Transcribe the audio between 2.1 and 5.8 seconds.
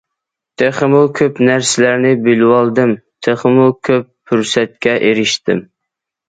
بىلىۋالدىم، تېخىمۇ كۆپ پۇرسەتكە ئېرىشتىم.